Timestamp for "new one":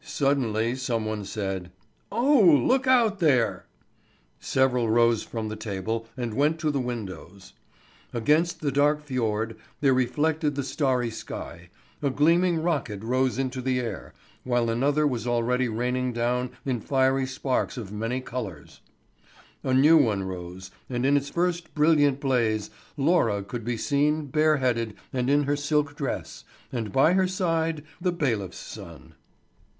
19.74-20.22